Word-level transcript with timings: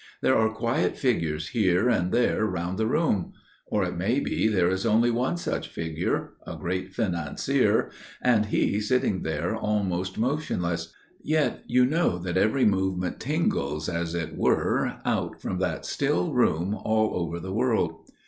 There 0.23 0.35
are 0.35 0.49
quiet 0.49 0.97
figures 0.97 1.49
here 1.49 1.87
and 1.87 2.11
there 2.11 2.43
round 2.47 2.79
the 2.79 2.87
room. 2.87 3.33
Or 3.67 3.83
it 3.83 3.95
may 3.95 4.19
be 4.19 4.47
there 4.47 4.67
is 4.71 4.83
only 4.83 5.11
one 5.11 5.37
such 5.37 5.67
figure––a 5.67 6.55
great 6.55 6.91
financier––and 6.91 8.47
he 8.47 8.81
sitting 8.81 9.21
there 9.21 9.55
almost 9.55 10.17
motionless. 10.17 10.91
Yet 11.23 11.61
you 11.67 11.85
know 11.85 12.17
that 12.17 12.35
every 12.35 12.65
movement 12.65 13.19
tingles, 13.19 13.87
as 13.89 14.15
it 14.15 14.35
were, 14.35 14.97
out 15.05 15.39
from 15.39 15.59
that 15.59 15.85
still 15.85 16.33
room 16.33 16.73
all 16.73 17.11
over 17.17 17.39
the 17.39 17.53
world. 17.53 18.09